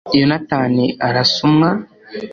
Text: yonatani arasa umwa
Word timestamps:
yonatani 0.19 0.85
arasa 1.07 1.37
umwa 1.47 1.69